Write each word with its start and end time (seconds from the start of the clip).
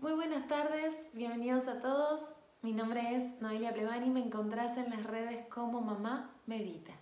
Muy 0.00 0.12
buenas 0.12 0.46
tardes, 0.46 0.94
bienvenidos 1.12 1.66
a 1.66 1.80
todos. 1.80 2.20
Mi 2.62 2.72
nombre 2.72 3.16
es 3.16 3.42
Noelia 3.42 3.74
Plevani, 3.74 4.10
me 4.10 4.24
encontrás 4.24 4.76
en 4.76 4.90
las 4.90 5.02
redes 5.02 5.44
como 5.48 5.80
Mamá 5.80 6.30
Medita. 6.46 6.92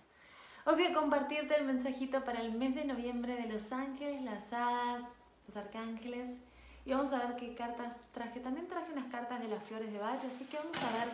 Hoy 0.65 0.73
voy 0.73 0.85
a 0.85 0.93
compartirte 0.95 1.55
el 1.55 1.65
mensajito 1.65 2.23
para 2.25 2.41
el 2.41 2.53
mes 2.53 2.73
de 2.73 2.85
noviembre 2.85 3.35
de 3.35 3.53
los 3.53 3.71
ángeles, 3.71 4.23
las 4.23 4.51
hadas, 4.51 5.03
los 5.45 5.55
arcángeles. 5.55 6.39
Y 6.85 6.93
vamos 6.93 7.13
a 7.13 7.19
ver 7.19 7.35
qué 7.35 7.53
cartas 7.53 7.95
traje. 8.13 8.39
También 8.39 8.67
traje 8.67 8.91
unas 8.91 9.11
cartas 9.11 9.41
de 9.41 9.47
las 9.47 9.63
flores 9.65 9.93
de 9.93 9.99
Bach, 9.99 10.23
así 10.25 10.45
que 10.45 10.57
vamos 10.57 10.77
a 10.77 10.97
ver 10.97 11.13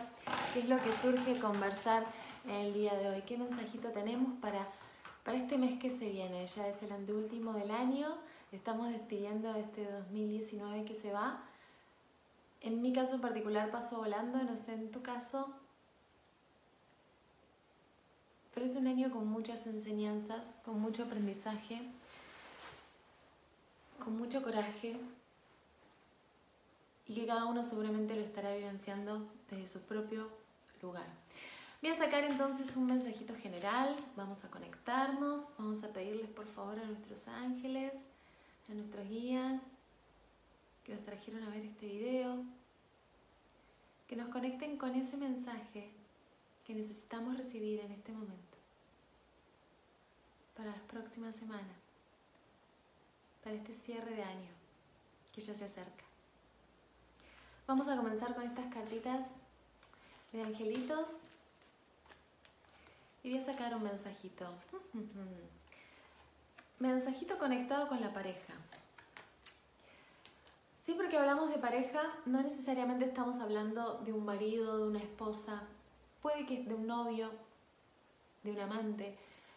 qué 0.54 0.60
es 0.60 0.68
lo 0.70 0.78
que 0.82 0.90
surge 0.90 1.38
conversar 1.38 2.06
el 2.48 2.72
día 2.72 2.94
de 2.94 3.10
hoy. 3.10 3.22
¿Qué 3.26 3.36
mensajito 3.36 3.90
tenemos 3.90 4.32
para, 4.40 4.66
para 5.22 5.36
este 5.36 5.58
mes 5.58 5.78
que 5.78 5.90
se 5.90 6.08
viene? 6.08 6.46
Ya 6.46 6.66
es 6.66 6.82
el 6.82 6.92
anteúltimo 6.92 7.52
del 7.52 7.70
año. 7.70 8.16
Estamos 8.52 8.88
despidiendo 8.88 9.54
este 9.54 9.84
2019 9.84 10.86
que 10.86 10.94
se 10.94 11.12
va. 11.12 11.44
En 12.64 12.80
mi 12.80 12.94
caso 12.94 13.14
en 13.14 13.20
particular 13.20 13.70
pasó 13.70 13.98
volando, 13.98 14.42
no 14.42 14.56
sé 14.56 14.72
en 14.72 14.90
tu 14.90 15.02
caso. 15.02 15.54
Pero 18.54 18.64
es 18.64 18.74
un 18.76 18.86
año 18.86 19.10
con 19.10 19.28
muchas 19.28 19.66
enseñanzas, 19.66 20.48
con 20.64 20.80
mucho 20.80 21.02
aprendizaje, 21.02 21.82
con 24.02 24.16
mucho 24.16 24.42
coraje 24.42 24.96
y 27.06 27.14
que 27.14 27.26
cada 27.26 27.44
uno 27.44 27.62
seguramente 27.62 28.14
lo 28.14 28.22
estará 28.22 28.54
vivenciando 28.54 29.28
desde 29.50 29.66
su 29.66 29.86
propio 29.86 30.30
lugar. 30.80 31.06
Voy 31.82 31.90
a 31.90 31.98
sacar 31.98 32.24
entonces 32.24 32.74
un 32.78 32.86
mensajito 32.86 33.34
general, 33.34 33.94
vamos 34.16 34.42
a 34.46 34.50
conectarnos, 34.50 35.54
vamos 35.58 35.84
a 35.84 35.88
pedirles 35.88 36.30
por 36.30 36.46
favor 36.46 36.78
a 36.78 36.86
nuestros 36.86 37.28
ángeles, 37.28 37.92
a 38.70 38.72
nuestros 38.72 39.06
guías, 39.06 39.60
que 40.84 40.94
nos 40.94 41.04
trajeron 41.04 41.42
a 41.42 41.48
ver 41.48 41.64
este 41.64 41.86
video, 41.86 42.44
que 44.06 44.16
nos 44.16 44.28
conecten 44.28 44.76
con 44.76 44.94
ese 44.94 45.16
mensaje 45.16 45.90
que 46.66 46.74
necesitamos 46.74 47.36
recibir 47.36 47.80
en 47.80 47.92
este 47.92 48.12
momento, 48.12 48.58
para 50.56 50.70
las 50.70 50.80
próximas 50.80 51.34
semanas, 51.36 51.76
para 53.42 53.56
este 53.56 53.74
cierre 53.74 54.14
de 54.14 54.22
año 54.22 54.50
que 55.32 55.40
ya 55.40 55.54
se 55.54 55.64
acerca. 55.64 56.04
Vamos 57.66 57.88
a 57.88 57.96
comenzar 57.96 58.34
con 58.34 58.44
estas 58.44 58.72
cartitas 58.72 59.26
de 60.32 60.42
angelitos 60.42 61.16
y 63.22 63.30
voy 63.30 63.38
a 63.38 63.44
sacar 63.44 63.74
un 63.74 63.82
mensajito. 63.82 64.46
Mensajito 66.78 67.38
conectado 67.38 67.88
con 67.88 68.00
la 68.00 68.12
pareja. 68.12 68.54
Siempre 70.84 71.08
que 71.08 71.16
hablamos 71.16 71.48
de 71.48 71.56
pareja, 71.56 72.02
no 72.26 72.42
necesariamente 72.42 73.06
estamos 73.06 73.38
hablando 73.38 74.02
de 74.04 74.12
un 74.12 74.22
marido, 74.22 74.76
de 74.76 74.88
una 74.88 74.98
esposa, 74.98 75.62
puede 76.20 76.44
que 76.44 76.62
de 76.62 76.74
un 76.74 76.86
novio, 76.86 77.30
de 78.42 78.52
un 78.52 78.60
amante, 78.60 79.16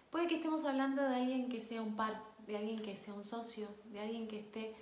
puede 0.09 0.27
que 0.27 0.35
estemos 0.35 0.63
hablando 0.63 1.01
de 1.01 1.17
alguien 1.17 1.49
que 1.49 1.59
sea 1.59 1.81
un 1.81 1.97
par, 1.97 2.23
de 2.47 2.55
alguien 2.55 2.81
que 2.81 2.95
sea 2.95 3.13
un 3.13 3.25
socio, 3.25 3.67
de 3.91 3.99
alguien 3.99 4.29
que 4.29 4.39
esté 4.39 4.73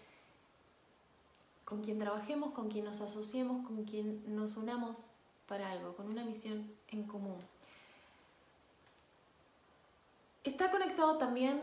con 1.65 1.81
quien 1.81 1.97
trabajemos, 1.97 2.51
con 2.51 2.69
quien 2.69 2.85
nos 2.85 3.01
asociemos, 3.01 3.65
con 3.65 3.83
quien 3.83 4.35
nos 4.35 4.55
unamos 4.55 5.09
para 5.47 5.71
algo, 5.71 5.95
con 5.95 6.07
una 6.11 6.23
misión 6.23 6.71
en 6.89 7.07
común. 7.07 7.39
Está 10.43 10.69
conectado 10.69 11.17
también 11.17 11.59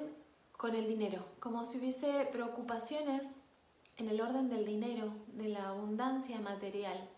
con 0.56 0.74
el 0.74 0.89
dinero, 0.89 1.24
como 1.39 1.64
si 1.64 1.78
hubiese 1.78 2.28
preocupaciones 2.33 3.42
en 4.03 4.08
el 4.08 4.20
orden 4.20 4.50
del 4.50 4.67
dinero, 4.67 5.14
de 5.28 5.48
la 5.48 5.69
abundancia 5.69 6.41
material. 6.41 7.08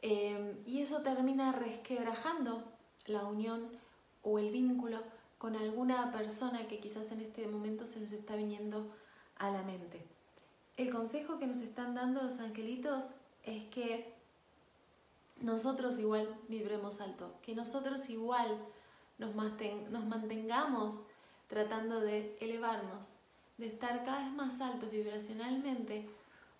Eh, 0.00 0.62
y 0.66 0.80
eso 0.80 1.02
termina 1.02 1.52
resquebrajando 1.52 2.64
la 3.06 3.24
unión 3.24 3.68
o 4.22 4.38
el 4.38 4.50
vínculo 4.50 5.02
con 5.36 5.54
alguna 5.54 6.10
persona 6.10 6.66
que 6.66 6.80
quizás 6.80 7.12
en 7.12 7.20
este 7.20 7.46
momento 7.46 7.86
se 7.86 8.00
nos 8.00 8.12
está 8.12 8.36
viniendo 8.36 8.90
a 9.36 9.50
la 9.50 9.62
mente. 9.62 10.04
El 10.78 10.90
consejo 10.90 11.38
que 11.38 11.46
nos 11.46 11.58
están 11.58 11.94
dando 11.94 12.22
los 12.22 12.40
angelitos 12.40 13.10
es 13.44 13.64
que 13.68 14.14
nosotros 15.40 15.98
igual 15.98 16.26
vibremos 16.48 17.00
alto, 17.00 17.34
que 17.42 17.54
nosotros 17.54 18.08
igual 18.08 18.58
nos 19.18 19.34
mantengamos 19.34 21.02
tratando 21.48 22.00
de 22.00 22.36
elevarnos, 22.40 23.17
de 23.58 23.66
estar 23.66 24.04
cada 24.04 24.20
vez 24.20 24.32
más 24.32 24.60
altos 24.60 24.90
vibracionalmente, 24.90 26.08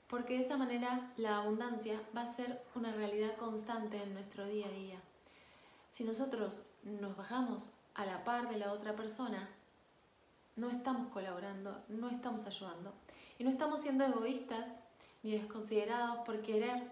porque 0.09 0.39
de 0.39 0.45
esa 0.45 0.57
manera 0.57 1.13
la 1.17 1.39
abundancia 1.39 2.01
va 2.17 2.23
a 2.23 2.35
ser 2.35 2.63
una 2.75 2.93
realidad 2.93 3.37
constante 3.37 4.03
en 4.03 4.15
nuestro 4.15 4.47
día 4.47 4.67
a 4.67 4.71
día. 4.71 5.01
Si 5.91 6.05
nosotros 6.05 6.67
nos 6.83 7.17
bajamos 7.17 7.71
a 7.95 8.05
la 8.05 8.25
par 8.25 8.49
de 8.49 8.59
la 8.59 8.73
otra 8.73 8.95
persona, 8.95 9.49
no 10.57 10.71
estamos 10.71 11.09
colaborando, 11.13 11.83
no 11.89 12.11
estamos 12.11 12.47
ayudando 12.47 12.93
y 13.39 13.45
no 13.45 13.51
estamos 13.51 13.81
siendo 13.81 14.05
egoístas 14.05 14.67
ni 15.23 15.33
desconsiderados 15.33 16.19
por 16.27 16.43
querer 16.43 16.83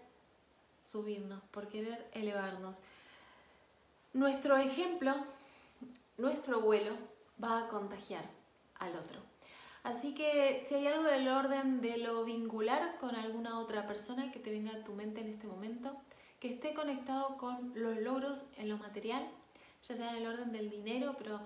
subirnos, 0.81 1.43
por 1.51 1.69
querer 1.69 2.09
elevarnos. 2.13 2.79
Nuestro 4.13 4.57
ejemplo, 4.57 5.15
nuestro 6.17 6.61
vuelo 6.61 6.97
va 7.43 7.65
a 7.65 7.69
contagiar 7.69 8.25
al 8.79 8.95
otro. 8.97 9.36
Así 9.87 10.17
que 10.17 10.65
si 10.67 10.75
hay 10.75 10.89
algo 10.89 11.05
del 11.05 11.29
orden 11.29 11.81
de 11.81 11.99
lo 11.99 12.25
vincular 12.25 12.99
con 12.99 13.15
alguna 13.15 13.61
otra 13.61 13.87
persona 13.87 14.33
que 14.33 14.41
te 14.41 14.51
venga 14.51 14.73
a 14.73 14.83
tu 14.83 14.95
mente 14.95 15.21
en 15.21 15.29
este 15.29 15.47
momento, 15.47 15.97
que 16.41 16.55
esté 16.55 16.75
conectado 16.75 17.37
con 17.37 17.71
los 17.77 17.97
logros 17.99 18.47
en 18.57 18.69
lo 18.69 18.79
material, 18.79 19.25
ya 19.85 19.97
sea 19.97 20.11
en 20.11 20.17
el 20.17 20.27
orden 20.27 20.51
del 20.51 20.71
dinero, 20.71 21.15
pero 21.17 21.39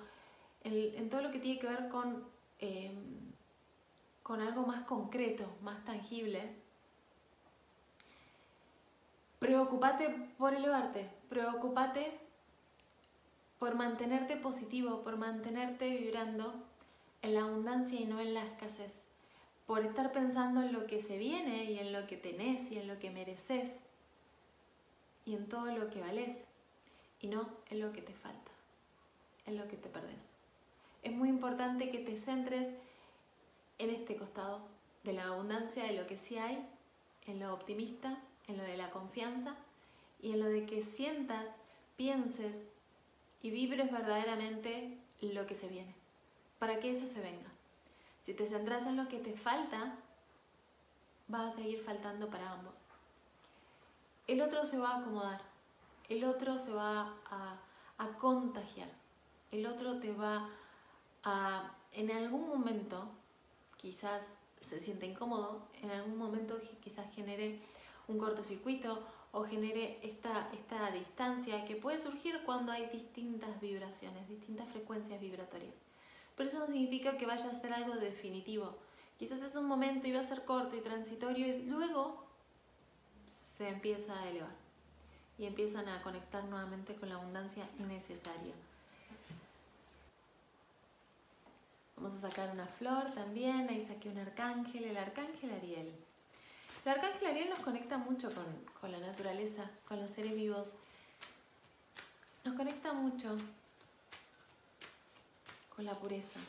en, 0.65 1.11
todo 1.11 1.21
lo 1.21 1.31
que 1.31 1.39
tiene 1.39 1.61
que 1.61 1.67
ver 1.67 1.91
con, 1.91 2.25
em, 2.61 3.31
con 4.23 4.41
algo 4.41 4.63
más 4.63 4.87
concreto, 4.87 5.45
más 5.61 5.85
tangible, 5.85 6.55
preocupate 9.39 10.09
por 10.39 10.55
elevarte, 10.55 11.11
preocupate 11.29 12.19
por 13.59 13.75
mantenerte 13.75 14.37
positivo, 14.37 15.03
por 15.03 15.19
mantenerte 15.19 15.91
vibrando 15.91 16.70
en 17.23 17.35
la 17.35 17.43
abundancia 17.43 18.01
y 18.01 18.07
no 18.07 18.21
en 18.21 18.35
la 18.35 18.45
escasez, 18.45 19.01
por 19.67 19.85
estar 19.85 20.13
pensando 20.13 20.63
en 20.63 20.73
lo 20.73 20.87
que 20.87 21.01
se 21.01 21.19
viene 21.19 21.65
y 21.65 21.79
en 21.79 21.93
lo 21.93 22.07
que 22.07 22.17
tenés 22.17 22.73
y 22.73 22.79
en 22.79 22.89
lo 22.89 22.99
que 22.99 23.11
mereces 23.11 23.81
y 25.25 25.35
en 25.35 25.49
todo 25.49 25.67
lo 25.67 25.91
que 25.91 26.01
vales 26.01 26.45
y 27.21 27.29
no 27.29 27.49
en 27.69 27.81
lo 27.81 27.93
que 27.93 28.03
te 28.03 28.15
falta, 28.15 28.51
en 29.47 29.59
lo 29.59 29.69
que 29.69 29.77
te 29.77 29.89
perdés. 29.89 30.31
Es 31.03 31.13
muy 31.13 31.29
importante 31.29 31.91
que 31.91 31.99
te 31.99 32.19
centres 32.19 32.69
en 33.79 33.91
este 33.91 34.17
costado 34.17 34.61
de 35.05 35.13
la 35.13 35.29
abundancia, 35.29 35.85
de 35.85 35.93
lo 35.93 36.07
que 36.07 36.17
sí 36.17 36.37
hay, 36.37 36.67
en 37.27 37.39
lo 37.39 37.55
optimista, 37.55 38.19
en 38.49 38.57
lo 38.57 38.65
de 38.65 38.77
la 38.77 38.91
confianza 38.91 39.55
y 40.21 40.33
en 40.33 40.41
lo 40.41 40.49
de 40.49 40.67
que 40.67 40.83
sientas, 40.83 41.49
pienses 41.97 42.71
y 43.43 43.51
vibres 43.51 43.91
verdaderamente 43.91 44.99
lo 45.21 45.47
que 45.47 45.55
se 45.55 45.69
viene 45.69 46.00
para 46.61 46.79
que 46.79 46.91
eso 46.91 47.07
se 47.07 47.23
venga. 47.23 47.49
Si 48.23 48.35
te 48.35 48.47
centras 48.47 48.87
en 48.87 48.99
lo 48.99 49.09
que 49.09 49.19
te 49.19 49.33
falta, 49.33 49.97
va 51.33 51.49
a 51.49 51.55
seguir 51.55 51.83
faltando 51.83 52.29
para 52.29 52.53
ambos. 52.53 52.91
El 54.29 54.43
otro 54.43 54.65
se 54.65 54.79
va 54.79 54.91
a 54.91 54.99
acomodar, 54.99 55.41
el 56.09 56.23
otro 56.25 56.59
se 56.59 56.73
va 56.73 57.15
a, 57.31 57.57
a 57.97 58.09
contagiar, 58.19 58.91
el 59.51 59.67
otro 59.67 59.99
te 59.99 60.13
va 60.13 60.51
a, 61.25 61.73
en 61.93 62.11
algún 62.13 62.47
momento, 62.47 63.09
quizás 63.79 64.23
se 64.61 64.79
siente 64.79 65.07
incómodo, 65.07 65.63
en 65.83 65.91
algún 65.91 66.19
momento 66.19 66.61
quizás 66.85 67.11
genere 67.15 67.59
un 68.07 68.19
cortocircuito 68.19 69.03
o 69.33 69.45
genere 69.45 69.99
esta, 70.03 70.51
esta 70.53 70.91
distancia 70.91 71.65
que 71.65 71.77
puede 71.77 71.97
surgir 71.97 72.43
cuando 72.45 72.71
hay 72.71 72.87
distintas 72.91 73.59
vibraciones, 73.61 74.29
distintas 74.29 74.69
frecuencias 74.69 75.21
vibratorias 75.21 75.90
pero 76.41 76.49
eso 76.49 76.61
no 76.61 76.69
significa 76.69 77.19
que 77.19 77.27
vaya 77.27 77.51
a 77.51 77.53
ser 77.53 77.71
algo 77.71 77.97
definitivo. 77.97 78.75
Quizás 79.19 79.43
es 79.43 79.57
un 79.57 79.67
momento 79.67 80.09
y 80.09 80.13
va 80.13 80.21
a 80.21 80.27
ser 80.27 80.47
corto 80.47 80.75
y 80.75 80.81
transitorio 80.81 81.47
y 81.47 81.65
luego 81.65 82.25
se 83.29 83.69
empieza 83.69 84.19
a 84.19 84.27
elevar 84.27 84.49
y 85.37 85.45
empiezan 85.45 85.87
a 85.91 86.01
conectar 86.01 86.43
nuevamente 86.45 86.95
con 86.95 87.11
la 87.11 87.17
abundancia 87.17 87.69
necesaria. 87.79 88.55
Vamos 91.97 92.15
a 92.15 92.21
sacar 92.21 92.51
una 92.55 92.67
flor 92.67 93.13
también, 93.13 93.69
ahí 93.69 93.85
saqué 93.85 94.09
un 94.09 94.17
arcángel, 94.17 94.85
el 94.85 94.97
arcángel 94.97 95.51
Ariel. 95.51 95.93
El 96.87 96.91
arcángel 96.91 97.29
Ariel 97.29 97.51
nos 97.51 97.59
conecta 97.59 97.99
mucho 97.99 98.35
con, 98.35 98.47
con 98.81 98.91
la 98.91 98.99
naturaleza, 98.99 99.71
con 99.87 100.01
los 100.01 100.11
seres 100.11 100.35
vivos. 100.35 100.71
Nos 102.47 102.55
conecta 102.55 102.95
mucho 102.95 103.37
la 105.85 105.95
pureza. 105.95 106.41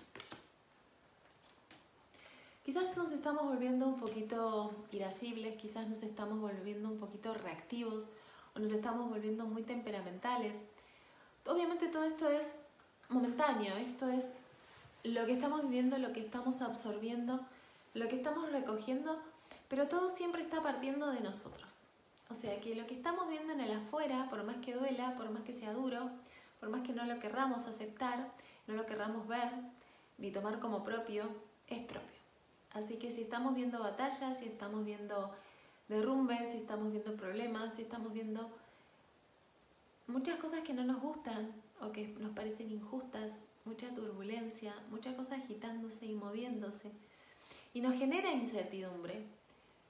Quizás 2.63 2.95
nos 2.95 3.11
estamos 3.11 3.43
volviendo 3.43 3.87
un 3.87 3.99
poquito 3.99 4.71
irascibles, 4.91 5.55
quizás 5.55 5.87
nos 5.87 6.03
estamos 6.03 6.39
volviendo 6.39 6.89
un 6.89 6.99
poquito 6.99 7.33
reactivos 7.33 8.07
o 8.55 8.59
nos 8.59 8.71
estamos 8.71 9.09
volviendo 9.09 9.45
muy 9.45 9.63
temperamentales. 9.63 10.55
Obviamente 11.45 11.87
todo 11.87 12.03
esto 12.03 12.29
es 12.29 12.55
momentáneo, 13.09 13.75
esto 13.77 14.07
es 14.09 14.29
lo 15.03 15.25
que 15.25 15.33
estamos 15.33 15.63
viviendo, 15.63 15.97
lo 15.97 16.13
que 16.13 16.21
estamos 16.21 16.61
absorbiendo, 16.61 17.39
lo 17.93 18.07
que 18.07 18.17
estamos 18.17 18.51
recogiendo, 18.51 19.19
pero 19.67 19.87
todo 19.87 20.09
siempre 20.09 20.43
está 20.43 20.61
partiendo 20.61 21.11
de 21.11 21.21
nosotros. 21.21 21.85
O 22.29 22.35
sea 22.35 22.61
que 22.61 22.75
lo 22.75 22.85
que 22.87 22.93
estamos 22.93 23.27
viendo 23.27 23.53
en 23.53 23.61
el 23.61 23.71
afuera, 23.71 24.27
por 24.29 24.43
más 24.43 24.57
que 24.57 24.73
duela, 24.73 25.15
por 25.17 25.29
más 25.31 25.43
que 25.43 25.53
sea 25.53 25.73
duro, 25.73 26.09
por 26.59 26.69
más 26.69 26.81
que 26.81 26.93
no 26.93 27.05
lo 27.05 27.19
querramos 27.19 27.65
aceptar, 27.65 28.31
no 28.71 28.77
lo 28.77 28.85
querramos 28.85 29.27
ver, 29.27 29.49
ni 30.17 30.31
tomar 30.31 30.59
como 30.59 30.83
propio, 30.83 31.25
es 31.67 31.79
propio. 31.79 32.21
Así 32.73 32.95
que 32.95 33.11
si 33.11 33.21
estamos 33.21 33.53
viendo 33.53 33.79
batallas, 33.79 34.39
si 34.39 34.45
estamos 34.45 34.85
viendo 34.85 35.31
derrumbes, 35.89 36.51
si 36.51 36.59
estamos 36.59 36.91
viendo 36.91 37.15
problemas, 37.15 37.75
si 37.75 37.81
estamos 37.81 38.13
viendo 38.13 38.49
muchas 40.07 40.39
cosas 40.39 40.61
que 40.61 40.73
no 40.73 40.83
nos 40.83 41.01
gustan 41.01 41.51
o 41.81 41.91
que 41.91 42.07
nos 42.19 42.31
parecen 42.33 42.71
injustas, 42.71 43.33
mucha 43.65 43.89
turbulencia, 43.89 44.73
muchas 44.89 45.15
cosas 45.15 45.39
agitándose 45.39 46.05
y 46.05 46.13
moviéndose, 46.13 46.91
y 47.73 47.81
nos 47.81 47.95
genera 47.95 48.31
incertidumbre, 48.31 49.23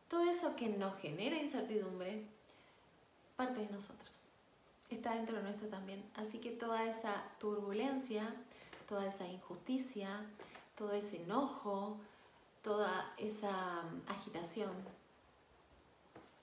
todo 0.09 0.29
eso 0.29 0.55
que 0.55 0.69
nos 0.69 0.99
genera 0.99 1.37
incertidumbre 1.37 2.23
parte 3.35 3.61
de 3.61 3.69
nosotros, 3.69 4.09
está 4.89 5.15
dentro 5.15 5.37
de 5.37 5.43
nuestro 5.43 5.67
también. 5.67 6.03
Así 6.15 6.39
que 6.39 6.51
toda 6.51 6.85
esa 6.85 7.23
turbulencia, 7.39 8.35
toda 8.91 9.07
esa 9.07 9.25
injusticia, 9.25 10.09
todo 10.77 10.91
ese 10.91 11.23
enojo, 11.23 11.97
toda 12.61 13.13
esa 13.17 13.83
agitación 14.05 14.73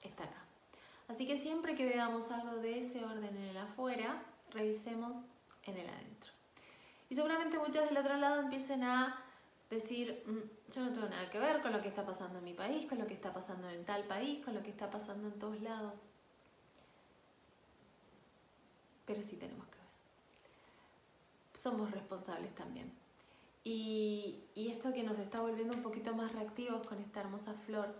está 0.01 0.25
acá. 0.25 0.43
Así 1.09 1.27
que 1.27 1.37
siempre 1.37 1.75
que 1.75 1.85
veamos 1.85 2.31
algo 2.31 2.57
de 2.57 2.79
ese 2.79 3.05
orden 3.05 3.37
en 3.37 3.51
el 3.51 3.59
afuera, 3.59 4.23
revisemos 4.51 5.19
en 5.65 5.77
el 5.77 5.91
adentro. 5.91 6.33
Y 7.11 7.17
seguramente 7.17 7.59
muchos 7.59 7.87
del 7.87 7.99
otro 7.99 8.17
lado 8.17 8.41
empiecen 8.41 8.83
a 8.83 9.23
decir, 9.69 10.23
mm, 10.25 10.73
yo 10.73 10.81
no 10.87 10.93
tengo 10.95 11.07
nada 11.07 11.29
que 11.29 11.39
ver 11.39 11.61
con 11.61 11.73
lo 11.73 11.83
que 11.83 11.89
está 11.89 12.07
pasando 12.07 12.39
en 12.39 12.45
mi 12.47 12.55
país, 12.55 12.87
con 12.87 12.99
lo 12.99 13.07
que 13.07 13.13
está 13.13 13.31
pasando 13.31 13.69
en 13.69 13.85
tal 13.85 14.05
país, 14.05 14.43
con 14.43 14.55
lo 14.55 14.63
que 14.63 14.71
está 14.71 14.91
pasando 14.91 15.29
en 15.29 15.39
todos 15.39 15.61
lados. 15.61 16.01
Pero 19.05 19.23
sí 19.23 19.37
tenemos 19.37 19.67
que. 19.67 19.78
Somos 21.69 21.91
responsables 21.91 22.55
también. 22.55 22.91
Y, 23.63 24.39
y 24.55 24.69
esto 24.69 24.95
que 24.95 25.03
nos 25.03 25.19
está 25.19 25.43
volviendo 25.43 25.75
un 25.75 25.83
poquito 25.83 26.15
más 26.15 26.33
reactivos 26.33 26.87
con 26.87 26.99
esta 26.99 27.21
hermosa 27.21 27.53
flor, 27.67 27.95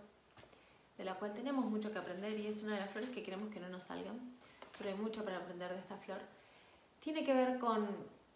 de 0.97 1.03
la 1.03 1.13
cual 1.13 1.35
tenemos 1.35 1.65
mucho 1.65 1.91
que 1.91 1.99
aprender 1.99 2.39
y 2.39 2.47
es 2.47 2.63
una 2.63 2.73
de 2.73 2.79
las 2.79 2.89
flores 2.89 3.11
que 3.11 3.21
queremos 3.21 3.53
que 3.53 3.59
no 3.59 3.69
nos 3.69 3.83
salgan, 3.83 4.17
pero 4.75 4.89
hay 4.89 4.95
mucho 4.95 5.23
para 5.23 5.37
aprender 5.37 5.71
de 5.71 5.77
esta 5.77 5.97
flor, 5.97 6.17
tiene 6.99 7.23
que 7.23 7.35
ver 7.35 7.59
con, 7.59 7.87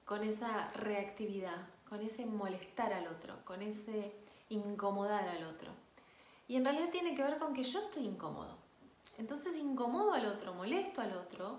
con 0.06 0.24
esa 0.24 0.72
reactividad, 0.74 1.68
con 1.90 2.02
ese 2.02 2.28
molestar 2.28 2.94
al 2.94 3.08
otro, 3.08 3.44
con 3.44 3.64
ese 3.64 4.14
incomodar 4.50 5.28
al 5.30 5.46
otro. 5.46 5.72
Y 6.48 6.58
en 6.58 6.66
realidad 6.66 6.90
tiene 6.92 7.16
que 7.16 7.24
ver 7.24 7.40
con 7.40 7.56
que 7.56 7.64
yo 7.64 7.80
estoy 7.80 8.06
incómodo. 8.06 8.56
Entonces 9.18 9.58
incomodo 9.58 10.14
al 10.14 10.28
otro, 10.28 10.54
molesto 10.54 11.02
al 11.02 11.14
otro, 11.14 11.58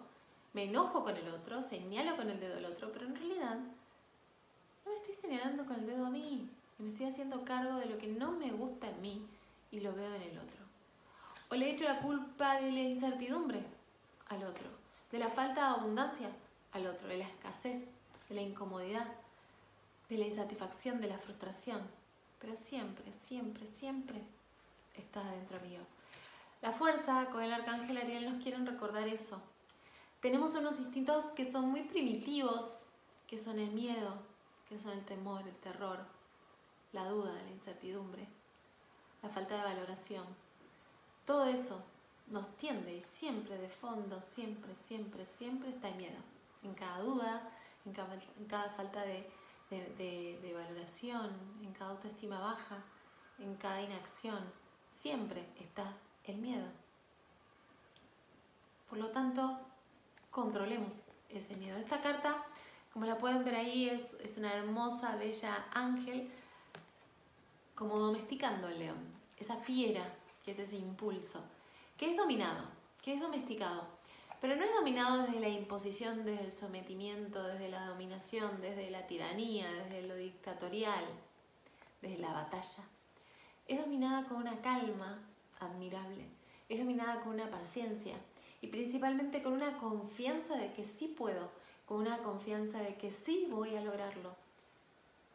me 0.54 0.64
enojo 0.64 1.04
con 1.04 1.16
el 1.16 1.28
otro, 1.28 1.62
señalo 1.62 2.16
con 2.16 2.30
el 2.30 2.40
dedo 2.40 2.56
al 2.56 2.64
otro, 2.64 2.90
pero 2.92 3.06
en 3.06 3.16
realidad 3.16 3.58
no 4.84 4.92
me 4.92 4.96
estoy 4.96 5.14
señalando 5.14 5.66
con 5.66 5.76
el 5.76 5.86
dedo 5.86 6.06
a 6.06 6.10
mí. 6.10 6.48
Me 6.78 6.88
estoy 6.88 7.06
haciendo 7.06 7.44
cargo 7.44 7.76
de 7.78 7.86
lo 7.86 7.98
que 7.98 8.08
no 8.08 8.32
me 8.32 8.50
gusta 8.50 8.88
en 8.88 9.02
mí 9.02 9.26
y 9.70 9.80
lo 9.80 9.94
veo 9.94 10.14
en 10.14 10.22
el 10.22 10.38
otro. 10.38 10.64
O 11.50 11.54
le 11.54 11.70
echo 11.70 11.84
la 11.84 12.00
culpa 12.00 12.56
de 12.56 12.72
la 12.72 12.80
incertidumbre 12.80 13.62
al 14.28 14.42
otro, 14.44 14.68
de 15.12 15.18
la 15.18 15.28
falta 15.28 15.68
de 15.68 15.80
abundancia 15.80 16.30
al 16.72 16.86
otro, 16.86 17.08
de 17.08 17.18
la 17.18 17.28
escasez, 17.28 17.84
de 18.28 18.34
la 18.34 18.40
incomodidad 18.40 19.06
de 20.08 20.18
la 20.18 20.26
insatisfacción, 20.26 21.00
de 21.00 21.08
la 21.08 21.18
frustración, 21.18 21.80
pero 22.40 22.56
siempre, 22.56 23.12
siempre, 23.18 23.66
siempre 23.66 24.20
está 24.94 25.22
dentro 25.30 25.60
mío. 25.60 25.80
La 26.62 26.72
fuerza 26.72 27.26
con 27.30 27.42
el 27.42 27.52
arcángel 27.52 27.96
Ariel 27.96 28.30
nos 28.30 28.42
quieren 28.42 28.66
recordar 28.66 29.08
eso. 29.08 29.40
Tenemos 30.24 30.54
unos 30.54 30.80
instintos 30.80 31.24
que 31.32 31.52
son 31.52 31.68
muy 31.68 31.82
primitivos, 31.82 32.78
que 33.26 33.38
son 33.38 33.58
el 33.58 33.70
miedo, 33.72 34.22
que 34.66 34.78
son 34.78 34.92
el 34.92 35.04
temor, 35.04 35.46
el 35.46 35.54
terror, 35.56 35.98
la 36.94 37.04
duda, 37.10 37.34
la 37.34 37.50
incertidumbre, 37.50 38.26
la 39.22 39.28
falta 39.28 39.58
de 39.58 39.64
valoración. 39.64 40.24
Todo 41.26 41.44
eso 41.44 41.84
nos 42.28 42.56
tiende 42.56 42.96
y 42.96 43.02
siempre 43.02 43.58
de 43.58 43.68
fondo, 43.68 44.22
siempre, 44.22 44.74
siempre, 44.76 45.26
siempre 45.26 45.68
está 45.68 45.90
el 45.90 45.96
miedo. 45.96 46.22
En 46.62 46.72
cada 46.72 47.00
duda, 47.00 47.50
en 47.84 47.92
cada, 48.46 48.70
falta 48.70 49.02
de, 49.02 49.28
valoración, 50.54 51.32
en 51.62 51.70
cada 51.74 51.90
autoestima 51.90 52.40
baja, 52.40 52.82
en 53.38 53.54
cada 53.56 53.82
inacción, 53.82 54.40
siempre 54.88 55.46
está 55.60 55.92
el 56.24 56.38
miedo. 56.38 56.68
Por 58.88 58.96
lo 58.96 59.10
tanto, 59.10 59.60
controlemos 60.34 61.02
ese 61.28 61.54
miedo. 61.54 61.78
Esta 61.78 62.02
carta, 62.02 62.44
como 62.92 63.06
la 63.06 63.19
pueden 63.19 63.44
ver 63.44 63.54
ahí, 63.54 63.88
es, 63.88 64.36
una 64.36 64.52
hermosa, 64.52 65.16
bella 65.16 65.66
ángel, 65.72 66.28
como 67.76 67.98
domesticando 67.98 68.66
al 68.66 68.78
león, 68.78 68.98
esa 69.38 69.56
fiera 69.56 70.02
que 70.44 70.50
es 70.50 70.58
ese 70.58 70.76
impulso, 70.76 71.42
que 71.96 72.10
es 72.10 72.16
dominado, 72.16 72.64
que 73.00 73.14
es 73.14 73.20
domesticado. 73.20 73.86
Pero 74.40 74.56
no 74.56 74.64
es 74.64 74.75
dominado 74.75 75.22
desde 75.22 75.40
la 75.40 75.48
imposición, 75.48 76.25
desde 76.25 76.44
el 76.44 76.52
sometimiento, 76.52 77.42
desde 77.44 77.69
la 77.69 77.86
dominación, 77.86 78.60
desde 78.60 78.90
la 78.90 79.06
tiranía, 79.06 79.70
desde 79.72 80.06
lo 80.06 80.16
dictatorial, 80.16 81.04
desde 82.02 82.19
la 82.19 82.32
batalla. 82.32 82.84
Es 83.66 83.81
dominada 83.81 84.25
con 84.25 84.38
una 84.38 84.60
calma 84.60 85.22
admirable, 85.60 86.26
es 86.69 86.78
dominada 86.78 87.20
con 87.22 87.34
una 87.34 87.50
paciencia 87.50 88.16
y 88.64 88.66
principalmente 88.69 89.43
con 89.43 89.52
una 89.52 89.76
confianza 89.76 90.56
de 90.56 90.72
que 90.72 90.84
sí 90.84 91.06
puedo, 91.06 91.50
con 91.84 91.99
una 91.99 92.22
confianza 92.22 92.78
de 92.78 92.94
que 92.94 93.12
sí 93.12 93.46
voy 93.50 93.76
a 93.76 93.82
lograrlo, 93.82 94.34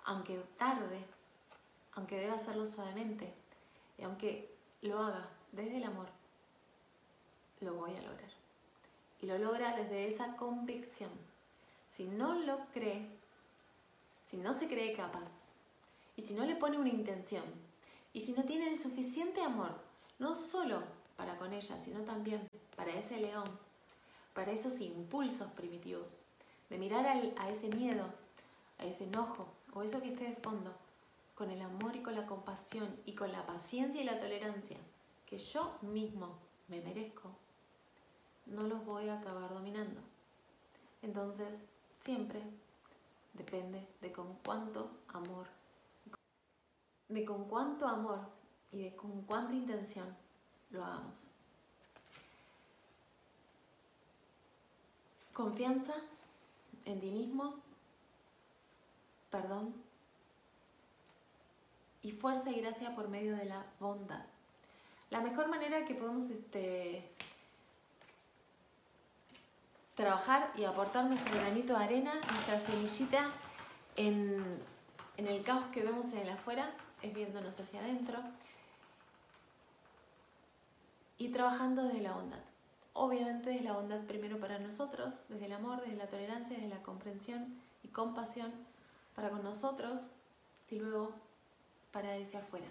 aunque 0.04 0.42
tarde, 0.58 1.06
aunque 1.92 2.18
deba 2.18 2.34
hacerlo 2.34 2.66
suavemente 2.66 3.32
y 4.00 4.04
aunque 4.04 4.50
lo 4.82 4.98
haga 4.98 5.30
desde 5.52 5.78
el 5.78 5.84
amor, 5.84 6.08
lo 7.62 7.76
voy 7.76 7.92
a 7.92 8.02
lograr 8.02 8.32
y 9.22 9.28
lo 9.28 9.38
logra 9.38 9.76
desde 9.76 10.08
esa 10.08 10.36
convicción. 10.36 11.12
Si 11.92 12.06
no 12.06 12.34
lo 12.34 12.58
cree, 12.74 13.10
si 14.26 14.38
no 14.38 14.58
se 14.58 14.68
cree 14.68 14.96
capaz, 14.96 15.30
y 16.18 16.24
si 16.24 16.34
no 16.34 16.46
le 16.46 16.56
pone 16.56 16.80
una 16.80 16.90
intención, 16.90 17.44
y 18.12 18.22
si 18.22 18.32
no 18.32 18.44
tiene 18.44 18.70
el 18.70 18.76
suficiente 18.76 19.44
amor, 19.44 19.76
no 20.18 20.34
solo 20.34 20.82
para 21.16 21.38
con 21.38 21.54
ella, 21.54 21.78
sino 21.78 22.00
también 22.00 22.50
para 22.80 22.94
ese 22.94 23.20
león, 23.20 23.60
para 24.34 24.54
esos 24.54 24.80
impulsos 24.80 25.52
primitivos, 25.52 26.22
de 26.70 26.78
mirar 26.78 27.06
a 27.06 27.50
ese 27.50 27.68
miedo, 27.68 28.06
a 28.78 28.86
ese 28.86 29.04
enojo, 29.04 29.50
o 29.74 29.84
eso 29.84 30.02
que 30.02 30.14
esté 30.14 30.30
de 30.30 30.36
fondo, 30.38 30.72
con 31.36 31.52
el 31.52 31.62
amor 31.62 31.98
y 31.98 32.02
con 32.02 32.16
la 32.16 32.26
compasión 32.26 32.96
y 33.06 33.16
con 33.16 33.34
la 33.34 33.46
paciencia 33.46 34.02
y 34.02 34.06
la 34.06 34.22
tolerancia 34.22 34.78
que 35.26 35.38
yo 35.38 35.78
mismo 35.82 36.38
me 36.70 36.80
merezco 36.80 37.32
no 38.46 38.64
los 38.64 38.86
voy 38.86 39.10
a 39.10 39.20
acabar 39.20 39.54
dominando. 39.54 40.00
Entonces, 41.02 41.68
siempre 42.00 42.42
depende 43.34 43.86
de 44.00 44.14
con 44.14 44.36
cuánto 44.36 44.90
amor, 45.10 45.48
de 47.10 47.26
con 47.26 47.44
cuánto 47.44 47.86
amor 47.86 48.22
y 48.72 48.84
de 48.84 48.96
con 48.96 49.24
cuánta 49.24 49.54
intención 49.54 50.16
lo 50.70 50.86
hagamos. 50.86 51.30
Confianza 55.40 55.94
en 56.84 57.00
ti 57.00 57.12
mismo, 57.12 57.56
perdón 59.32 59.74
y 62.02 62.12
fuerza 62.12 62.52
y 62.52 62.60
gracia 62.60 62.94
por 62.94 63.08
medio 63.08 63.38
de 63.38 63.46
la 63.46 63.66
bondad. 63.80 64.26
La 65.10 65.22
mejor 65.22 65.48
manera 65.48 65.86
que 65.86 65.96
podemos 65.96 66.30
este, 66.30 67.10
trabajar 69.96 70.52
y 70.58 70.66
aportar 70.66 71.06
nuestro 71.06 71.40
granito 71.40 71.72
de 71.72 71.86
arena, 71.86 72.16
nuestra 72.16 72.60
semillita 72.60 73.32
en, 73.96 74.60
el 75.16 75.44
caos 75.44 75.64
que 75.72 75.84
vemos 75.84 76.12
en 76.12 76.20
el 76.20 76.32
afuera, 76.32 76.70
es 77.02 77.14
viéndonos 77.14 77.58
hacia 77.58 77.80
adentro 77.80 78.20
y 81.18 81.30
trabajando 81.30 81.84
desde 81.84 82.02
la 82.02 82.12
bondad. 82.12 82.49
Obviamente 83.02 83.52
desde 83.52 83.64
la 83.64 83.72
bondad 83.72 84.02
primero 84.02 84.42
para 84.42 84.60
nosotros, 84.60 85.14
desde 85.30 85.46
el 85.46 85.54
amor, 85.54 85.80
desde 85.80 85.96
la 85.96 86.08
tolerancia, 86.08 86.58
desde 86.58 86.68
la 86.68 86.84
comprensión 86.84 87.58
y 87.82 87.88
compasión 87.88 88.52
para 89.16 89.30
con 89.30 89.42
nosotros 89.42 90.02
y 90.70 90.80
luego 90.80 91.14
para 91.94 92.18
ese 92.18 92.36
afuera. 92.36 92.68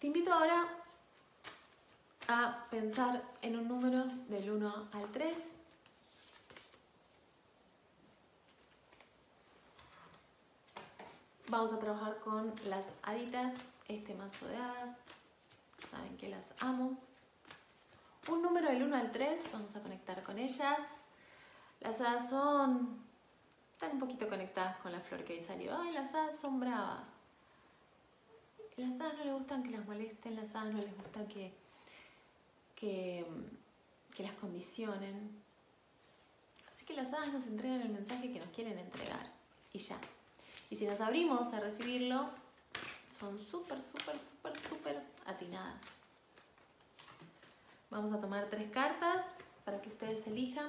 Te 0.00 0.08
invito 0.08 0.32
ahora 0.32 0.66
a 2.26 2.66
pensar 2.68 3.22
en 3.42 3.56
un 3.56 3.68
número 3.68 4.06
del 4.28 4.50
1 4.50 4.88
al 4.92 5.12
3. 5.12 5.36
Vamos 11.48 11.72
a 11.72 11.78
trabajar 11.78 12.18
con 12.24 12.52
las 12.64 12.84
haditas, 13.04 13.54
este 13.86 14.14
mazo 14.14 14.48
de 14.48 14.56
hadas. 14.56 14.96
Saben 15.92 16.16
que 16.16 16.28
las 16.28 16.46
amo. 16.58 17.05
Un 18.28 18.42
número 18.42 18.68
del 18.68 18.82
1 18.82 18.96
al 18.96 19.12
3, 19.12 19.52
vamos 19.52 19.76
a 19.76 19.80
conectar 19.80 20.20
con 20.24 20.38
ellas. 20.38 20.80
Las 21.80 22.00
hadas 22.00 22.28
son... 22.28 23.04
Están 23.74 23.92
un 23.92 24.00
poquito 24.00 24.28
conectadas 24.28 24.78
con 24.78 24.90
la 24.90 25.00
flor 25.00 25.22
que 25.22 25.34
ahí 25.34 25.44
salió. 25.44 25.78
Ay, 25.78 25.92
las 25.92 26.12
hadas 26.12 26.36
son 26.36 26.58
bravas. 26.58 27.08
Las 28.76 29.00
hadas 29.00 29.18
no 29.18 29.24
les 29.24 29.32
gustan 29.32 29.62
que 29.62 29.70
las 29.70 29.86
molesten, 29.86 30.34
las 30.34 30.54
hadas 30.54 30.74
no 30.74 30.80
les 30.80 30.96
gusta 30.96 31.26
que, 31.28 31.52
que, 32.74 33.24
que 34.16 34.22
las 34.24 34.32
condicionen. 34.32 35.30
Así 36.74 36.84
que 36.84 36.94
las 36.94 37.12
hadas 37.12 37.32
nos 37.32 37.46
entregan 37.46 37.82
el 37.82 37.90
mensaje 37.90 38.32
que 38.32 38.40
nos 38.40 38.48
quieren 38.48 38.76
entregar. 38.78 39.30
Y 39.72 39.78
ya. 39.78 39.98
Y 40.68 40.74
si 40.74 40.86
nos 40.86 41.00
abrimos 41.00 41.52
a 41.52 41.60
recibirlo, 41.60 42.28
son 43.16 43.38
súper, 43.38 43.80
súper, 43.80 44.18
súper, 44.18 44.68
súper 44.68 45.02
atinadas. 45.26 46.05
Vamos 47.90 48.12
a 48.12 48.20
tomar 48.20 48.46
tres 48.50 48.70
cartas 48.70 49.24
para 49.64 49.80
que 49.80 49.88
ustedes 49.88 50.26
elijan. 50.26 50.68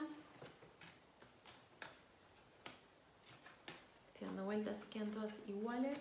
Estoy 4.13 4.27
dando 4.27 4.45
vueltas, 4.45 4.83
quedan 4.86 5.12
todas 5.12 5.47
iguales. 5.47 5.97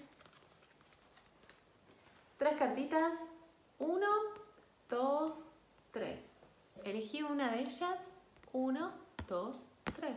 Tres 2.38 2.56
cartitas. 2.58 3.14
Uno, 3.78 4.06
dos, 4.90 5.48
tres. 5.90 6.22
Elegí 6.84 7.22
una 7.22 7.52
de 7.52 7.60
ellas. 7.60 7.98
Uno, 8.52 8.92
dos, 9.26 9.64
tres. 9.96 10.16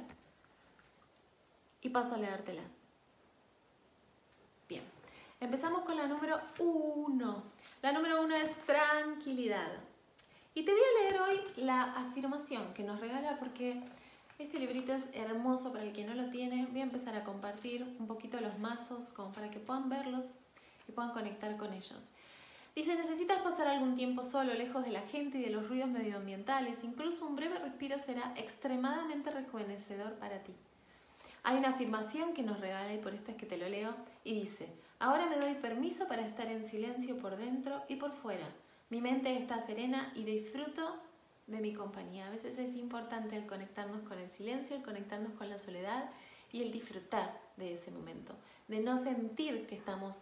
Y 1.82 1.90
paso 1.90 2.16
a 2.16 2.18
leértelas. 2.18 2.66
Bien. 4.68 4.84
Empezamos 5.40 5.84
con 5.84 5.96
la 5.96 6.08
número 6.08 6.40
uno. 6.60 7.44
La 7.82 7.94
número 7.94 8.22
uno 8.22 8.36
es 8.36 8.66
tranquilidad. 8.66 9.89
Y 10.56 10.64
te 10.64 10.72
voy 10.72 10.82
a 10.82 11.04
leer 11.04 11.22
hoy 11.22 11.40
la 11.58 11.84
afirmación 11.84 12.74
que 12.74 12.84
nos 12.84 13.00
regala 13.00 13.38
porque 13.40 13.82
este 14.40 14.60
librito 14.60 14.94
es 14.94 15.10
hermoso 15.14 15.72
para 15.72 15.84
el 15.84 15.94
que 15.94 16.04
no 16.04 16.16
lo 16.16 16.30
tiene. 16.32 16.66
Voy 16.72 16.82
a 16.82 16.86
empezar 16.86 17.16
a 17.16 17.24
compartir 17.24 17.84
un 18.00 18.08
poquito 18.08 18.42
los 18.42 18.58
mazos 18.58 19.14
para 19.36 19.52
que 19.52 19.60
puedan 19.60 19.90
verlos 19.90 20.26
y 20.88 20.92
puedan 20.92 21.12
conectar 21.12 21.56
con 21.58 21.72
ellos. 21.72 22.10
Dice, 22.76 22.96
necesitas 22.96 23.40
pasar 23.40 23.68
algún 23.68 23.96
tiempo 23.96 24.24
solo, 24.24 24.54
lejos 24.54 24.84
de 24.84 24.92
la 24.92 25.02
gente 25.02 25.38
y 25.38 25.44
de 25.44 25.50
los 25.52 25.68
ruidos 25.68 25.90
medioambientales. 25.90 26.84
Incluso 26.84 27.28
un 27.28 27.36
breve 27.36 27.60
respiro 27.60 27.98
será 28.00 28.34
extremadamente 28.36 29.30
rejuvenecedor 29.30 30.14
para 30.14 30.40
ti. 30.40 30.54
Hay 31.44 31.58
una 31.58 31.70
afirmación 31.70 32.34
que 32.34 32.44
nos 32.44 32.60
regala 32.60 32.94
y 32.94 33.00
por 33.00 33.14
esto 33.14 33.32
es 33.32 33.38
que 33.38 33.46
te 33.46 33.58
lo 33.58 33.70
leo 33.70 33.94
y 34.24 34.40
dice, 34.42 34.68
ahora 34.98 35.28
me 35.28 35.38
doy 35.38 35.56
permiso 35.56 36.08
para 36.08 36.26
estar 36.26 36.48
en 36.48 36.68
silencio 36.68 37.18
por 37.18 37.38
dentro 37.38 37.84
y 37.88 37.98
por 37.98 38.14
fuera 38.14 38.48
mi 38.90 39.02
mente 39.02 39.38
está 39.38 39.60
serena 39.60 40.12
y 40.16 40.24
disfruto 40.24 40.98
de 41.48 41.62
mi 41.62 41.74
compañía. 41.74 42.28
A 42.28 42.32
veces 42.32 42.58
es 42.58 42.76
importante 42.76 43.36
el 43.36 43.46
conectarnos 43.46 44.02
con 44.02 44.20
el 44.20 44.30
silencio, 44.30 44.78
el 44.78 44.84
conectarnos 44.84 45.34
con 45.34 45.50
la 45.50 45.60
soledad 45.60 46.10
y 46.52 46.62
el 46.62 46.72
disfrutar 46.72 47.40
de 47.58 47.74
ese 47.74 47.92
momento, 47.92 48.36
de 48.68 48.80
no 48.80 48.98
sentir 48.98 49.68
que 49.68 49.76
estamos 49.76 50.18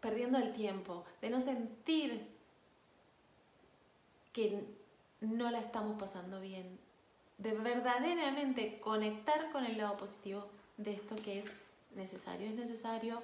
perdiendo 0.00 0.38
el 0.38 0.52
tiempo, 0.52 1.04
de 1.20 1.30
no 1.30 1.40
sentir 1.40 2.28
que 4.32 4.62
no 5.20 5.50
la 5.50 5.60
estamos 5.60 5.98
pasando 5.98 6.40
bien, 6.40 6.78
de 7.38 7.52
verdaderamente 7.54 8.78
conectar 8.80 9.50
con 9.50 9.64
el 9.64 9.78
lado 9.78 9.96
positivo 9.96 10.46
de 10.76 10.92
esto 10.92 11.16
que 11.16 11.40
es 11.40 11.46
necesario. 11.94 12.48
Es 12.48 12.54
necesario 12.54 13.20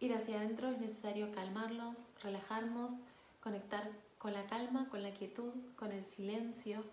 ir 0.00 0.14
hacia 0.14 0.38
adentro, 0.38 0.70
es 0.70 0.78
necesario 0.78 1.32
calmarnos, 1.32 2.08
relajarnos, 2.22 3.00
conectar 3.40 3.90
con 4.18 4.32
la 4.32 4.46
calma, 4.46 4.88
con 4.90 5.02
la 5.02 5.12
quietud, 5.12 5.52
con 5.76 5.92
el 5.92 6.04
silencio 6.04 6.84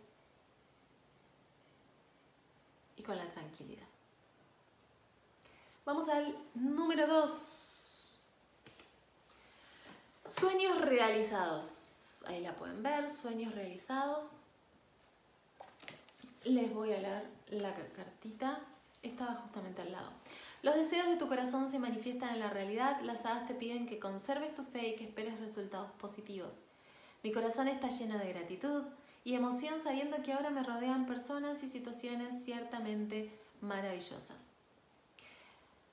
y 2.96 3.04
con 3.04 3.18
la 3.18 3.30
tranquilidad. 3.32 3.88
Vamos 5.86 6.10
al 6.10 6.36
número 6.54 7.08
2. 7.08 8.24
Sueños 10.26 10.82
realizados. 10.82 12.24
Ahí 12.28 12.42
la 12.42 12.54
pueden 12.56 12.84
ver, 12.84 13.10
sueños 13.10 13.56
realizados. 13.56 14.38
Les 16.44 16.74
voy 16.74 16.94
a 16.94 17.00
leer 17.00 17.30
la 17.50 17.74
cartita. 17.74 18.60
Estaba 19.02 19.36
justamente 19.36 19.82
al 19.82 19.92
lado. 19.94 20.12
Los 20.64 20.76
deseos 20.76 21.08
de 21.08 21.18
tu 21.18 21.28
corazón 21.28 21.70
se 21.70 21.80
manifiestan 21.80 22.34
en 22.34 22.40
la 22.40 22.50
realidad, 22.50 23.00
las 23.02 23.26
hadas 23.26 23.48
te 23.48 23.54
piden 23.54 23.88
que 23.88 24.00
conserves 24.00 24.56
tu 24.56 24.64
fe 24.64 24.90
y 24.90 24.96
que 24.96 25.04
esperes 25.04 25.40
resultados 25.40 25.92
positivos. 25.94 26.58
Mi 27.24 27.32
corazón 27.32 27.68
está 27.68 27.90
lleno 27.90 28.18
de 28.18 28.34
gratitud 28.34 28.84
y 29.24 29.36
emoción 29.36 29.82
sabiendo 29.82 30.24
que 30.24 30.34
ahora 30.34 30.50
me 30.50 30.64
rodean 30.64 31.06
personas 31.06 31.62
y 31.64 31.68
situaciones 31.68 32.44
ciertamente 32.44 33.32
maravillosas. 33.62 34.38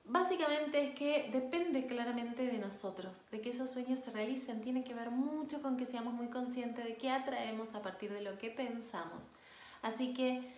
Básicamente 0.07 0.83
es 0.83 0.95
que 0.95 1.29
depende 1.31 1.87
claramente 1.87 2.45
de 2.45 2.59
nosotros, 2.59 3.21
de 3.31 3.41
que 3.41 3.49
esos 3.49 3.71
sueños 3.71 3.99
se 3.99 4.11
realicen. 4.11 4.61
Tiene 4.61 4.83
que 4.83 4.93
ver 4.93 5.09
mucho 5.09 5.63
con 5.63 5.77
que 5.77 5.85
seamos 5.85 6.13
muy 6.13 6.27
conscientes 6.27 6.85
de 6.85 6.95
qué 6.95 7.09
atraemos 7.09 7.73
a 7.73 7.81
partir 7.81 8.13
de 8.13 8.21
lo 8.21 8.37
que 8.37 8.51
pensamos. 8.51 9.23
Así 9.81 10.13
que 10.13 10.53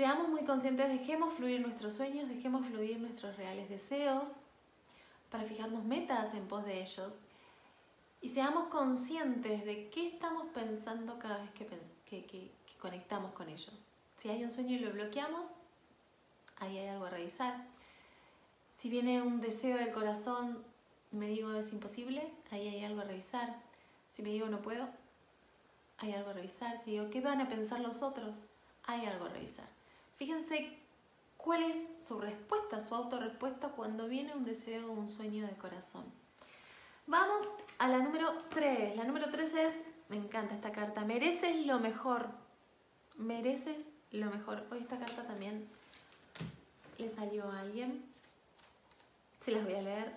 Seamos 0.00 0.30
muy 0.30 0.46
conscientes, 0.46 0.88
dejemos 0.88 1.34
fluir 1.34 1.60
nuestros 1.60 1.92
sueños, 1.92 2.26
dejemos 2.26 2.66
fluir 2.66 2.98
nuestros 2.98 3.36
reales 3.36 3.68
deseos 3.68 4.30
para 5.30 5.44
fijarnos 5.44 5.84
metas 5.84 6.32
en 6.32 6.48
pos 6.48 6.64
de 6.64 6.80
ellos 6.80 7.12
y 8.22 8.30
seamos 8.30 8.68
conscientes 8.68 9.62
de 9.66 9.90
qué 9.90 10.08
estamos 10.08 10.46
pensando 10.54 11.18
cada 11.18 11.42
vez 11.42 11.50
que, 11.50 12.50
conectamos 12.80 13.34
con 13.34 13.50
ellos. 13.50 13.74
Si 14.16 14.30
hay 14.30 14.42
un 14.42 14.50
sueño 14.50 14.76
y 14.76 14.78
lo 14.78 14.90
bloqueamos, 14.90 15.50
ahí 16.56 16.78
hay 16.78 16.88
algo 16.88 17.04
a 17.04 17.10
revisar. 17.10 17.62
Si 18.74 18.88
viene 18.88 19.20
un 19.20 19.42
deseo 19.42 19.76
del 19.76 19.92
corazón 19.92 20.64
y 21.12 21.16
me 21.16 21.26
digo 21.26 21.52
es 21.52 21.74
imposible, 21.74 22.32
ahí 22.50 22.68
hay 22.68 22.84
algo 22.86 23.02
a 23.02 23.04
revisar. 23.04 23.54
Si 24.12 24.22
me 24.22 24.30
digo 24.30 24.48
no 24.48 24.62
puedo, 24.62 24.88
hay 25.98 26.14
algo 26.14 26.30
a 26.30 26.32
revisar. 26.32 26.82
Si 26.82 26.92
digo 26.92 27.10
qué 27.10 27.20
van 27.20 27.42
a 27.42 27.50
pensar 27.50 27.80
los 27.80 28.02
otros, 28.02 28.44
hay 28.84 29.04
algo 29.04 29.26
a 29.26 29.28
revisar. 29.28 29.79
Fíjense 30.20 30.76
cuál 31.38 31.62
es 31.62 31.78
su 32.06 32.20
respuesta, 32.20 32.82
su 32.82 32.94
autorrespuesta 32.94 33.70
cuando 33.70 34.06
viene 34.06 34.34
un 34.34 34.44
deseo 34.44 34.88
o 34.88 34.92
un 34.92 35.08
sueño 35.08 35.46
de 35.46 35.54
corazón. 35.54 36.04
Vamos 37.06 37.42
a 37.78 37.88
la 37.88 38.00
número 38.00 38.30
3. 38.50 38.96
La 38.96 39.04
número 39.04 39.30
3 39.30 39.54
es, 39.54 39.76
me 40.10 40.18
encanta 40.18 40.54
esta 40.54 40.72
carta, 40.72 41.06
mereces 41.06 41.64
lo 41.64 41.78
mejor. 41.78 42.28
Mereces 43.16 43.78
lo 44.10 44.30
mejor. 44.30 44.66
Hoy 44.70 44.80
esta 44.80 44.98
carta 44.98 45.26
también 45.26 45.66
le 46.98 47.08
salió 47.08 47.50
a 47.50 47.60
alguien. 47.60 48.04
Se 49.40 49.52
las 49.52 49.64
voy 49.64 49.72
a 49.72 49.80
leer. 49.80 50.12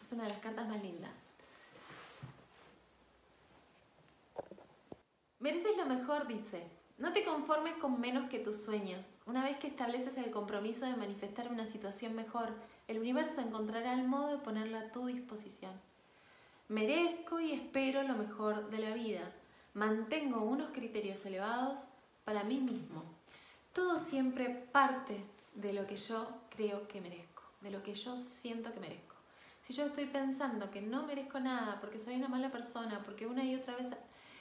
Es 0.00 0.12
una 0.12 0.22
de 0.22 0.30
las 0.30 0.38
cartas 0.38 0.66
más 0.66 0.82
lindas. 0.82 1.12
Mereces 5.40 5.76
lo 5.76 5.84
mejor, 5.84 6.26
dice. 6.26 6.73
No 6.96 7.12
te 7.12 7.24
conformes 7.24 7.74
con 7.78 8.00
menos 8.00 8.30
que 8.30 8.38
tus 8.38 8.62
sueños. 8.62 9.00
Una 9.26 9.42
vez 9.42 9.56
que 9.56 9.66
estableces 9.66 10.16
el 10.16 10.30
compromiso 10.30 10.86
de 10.86 10.94
manifestar 10.94 11.50
una 11.50 11.66
situación 11.66 12.14
mejor, 12.14 12.54
el 12.86 13.00
universo 13.00 13.40
encontrará 13.40 13.94
el 13.94 14.06
modo 14.06 14.28
de 14.28 14.38
ponerla 14.38 14.80
a 14.80 14.92
tu 14.92 15.06
disposición. 15.06 15.72
Merezco 16.68 17.40
y 17.40 17.50
espero 17.50 18.04
lo 18.04 18.14
mejor 18.14 18.70
de 18.70 18.78
la 18.78 18.94
vida. 18.94 19.32
Mantengo 19.74 20.44
unos 20.44 20.70
criterios 20.70 21.26
elevados 21.26 21.86
para 22.24 22.44
mí 22.44 22.60
mismo. 22.60 23.02
Todo 23.72 23.98
siempre 23.98 24.48
parte 24.70 25.24
de 25.56 25.72
lo 25.72 25.88
que 25.88 25.96
yo 25.96 26.28
creo 26.50 26.86
que 26.86 27.00
merezco, 27.00 27.42
de 27.60 27.72
lo 27.72 27.82
que 27.82 27.94
yo 27.94 28.16
siento 28.16 28.72
que 28.72 28.78
merezco. 28.78 29.16
Si 29.64 29.72
yo 29.72 29.86
estoy 29.86 30.06
pensando 30.06 30.70
que 30.70 30.80
no 30.80 31.04
merezco 31.06 31.40
nada 31.40 31.80
porque 31.80 31.98
soy 31.98 32.14
una 32.14 32.28
mala 32.28 32.52
persona, 32.52 33.02
porque 33.04 33.26
una 33.26 33.44
y 33.44 33.56
otra 33.56 33.74
vez 33.74 33.86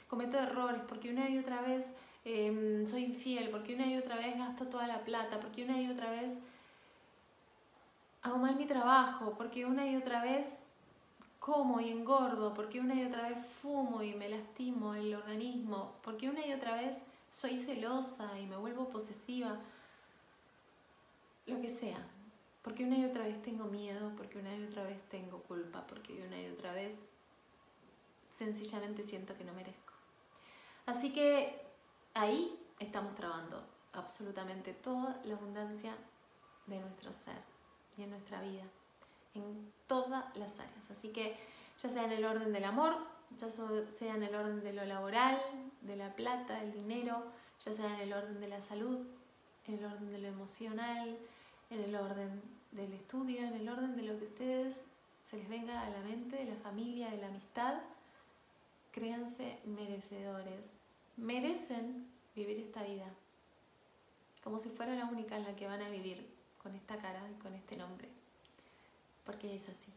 cometo 0.08 0.38
errores, 0.38 0.84
porque 0.88 1.10
una 1.10 1.28
y 1.30 1.40
otra 1.40 1.64
vez 1.64 1.88
Em, 2.26 2.88
soy 2.88 3.04
infiel, 3.04 3.50
porque 3.50 3.76
una 3.76 3.86
y 3.86 3.98
otra 3.98 4.16
vez 4.16 4.38
gasto 4.38 4.68
toda 4.68 4.88
la 4.88 5.04
plata, 5.04 5.40
porque 5.40 5.64
una 5.64 5.82
y 5.82 5.90
otra 5.90 6.10
vez 6.10 6.38
hago 8.22 8.38
mal 8.38 8.56
mi 8.56 8.66
trabajo, 8.66 9.36
porque 9.38 9.66
una 9.66 9.86
y 9.86 9.98
otra 9.98 10.22
vez 10.24 10.48
como 11.40 11.82
y 11.82 11.90
engordo, 11.90 12.54
porque 12.54 12.80
una 12.80 12.96
y 12.96 13.04
otra 13.04 13.28
vez 13.28 13.38
fumo 13.62 14.02
y 14.02 14.14
me 14.14 14.30
lastimo 14.30 14.96
el 14.96 15.14
organismo, 15.14 15.96
porque 16.02 16.30
una 16.30 16.46
y 16.46 16.54
otra 16.54 16.76
vez 16.76 16.98
soy 17.30 17.58
celosa 17.58 18.40
y 18.40 18.46
me 18.46 18.56
vuelvo 18.56 18.88
posesiva, 18.88 19.60
lo 21.46 21.60
que 21.60 21.70
sea, 21.70 22.00
porque 22.62 22.86
una 22.86 22.98
y 22.98 23.04
otra 23.04 23.26
vez 23.26 23.42
tengo 23.42 23.66
miedo, 23.66 24.14
porque 24.16 24.40
una 24.40 24.56
y 24.56 24.64
otra 24.64 24.86
vez 24.86 25.02
tengo 25.10 25.40
culpa, 25.40 25.86
porque 25.86 26.26
una 26.26 26.42
y 26.42 26.48
otra 26.48 26.72
vez 26.72 26.94
sencillamente 28.38 29.04
siento 29.04 29.36
que 29.36 29.44
no 29.44 29.54
merezco. 29.54 29.94
Así 30.86 31.12
que 31.12 31.63
ahí 32.14 32.60
estamos 32.80 33.16
trabando 33.16 33.64
absolutamente 33.94 34.74
toda 34.74 35.20
la 35.26 35.36
abundancia 35.36 35.96
de 36.68 36.80
nuestro 36.80 37.14
ser 37.14 37.42
y 37.98 38.04
en 38.04 38.10
nuestra 38.12 38.42
vida, 38.42 38.64
en 39.36 39.72
todas 39.88 40.26
las 40.38 40.60
áreas. 40.60 40.92
Así 40.92 41.10
que 41.10 41.36
ya 41.80 41.90
sea 41.90 42.06
en 42.06 42.12
el 42.12 42.26
orden 42.26 42.52
del 42.54 42.64
amor, 42.64 42.96
ya 43.38 43.50
sea 43.52 44.16
en 44.16 44.24
el 44.24 44.36
orden 44.36 44.64
de 44.64 44.74
lo 44.74 44.86
laboral, 44.86 45.42
de 45.82 45.96
la 45.96 46.16
plata, 46.16 46.60
del 46.60 46.74
dinero, 46.74 47.24
ya 47.64 47.72
sea 47.72 47.94
en 47.96 48.02
el 48.02 48.14
orden 48.14 48.40
de 48.40 48.48
la 48.48 48.62
salud, 48.62 49.06
en 49.68 49.80
el 49.80 49.86
orden 49.86 50.12
de 50.12 50.20
lo 50.20 50.28
emocional, 50.28 51.18
en 51.70 51.80
el 51.80 51.96
orden 51.96 52.42
del 52.72 52.94
estudio, 52.94 53.42
en 53.42 53.54
el 53.54 53.70
orden 53.70 53.96
de 53.96 54.04
lo 54.04 54.18
que 54.18 54.26
ustedes 54.26 54.82
se 55.30 55.38
les 55.38 55.50
venga 55.50 55.82
a 55.82 55.90
la 55.90 56.00
mente, 56.00 56.38
de 56.38 56.46
la 56.46 56.56
familia, 56.58 57.10
de 57.10 57.18
la 57.18 57.28
amistad, 57.28 57.76
créanse 58.92 59.60
merecedores. 59.66 60.83
Merecen 61.18 62.08
vivir 62.36 62.60
esta 62.60 62.84
vida 62.84 63.06
como 64.44 64.60
si 64.60 64.70
fuera 64.70 64.96
la 64.96 65.06
única 65.06 65.38
en 65.38 65.46
la 65.46 65.56
que 65.56 65.68
van 65.68 65.82
a 65.82 65.90
vivir 65.90 66.28
con 66.62 66.76
esta 66.76 66.98
cara 66.98 67.22
y 67.32 67.40
con 67.42 67.54
este 67.54 67.78
nombre. 67.78 68.10
Porque 69.26 69.56
es 69.56 69.70
así. 69.70 69.92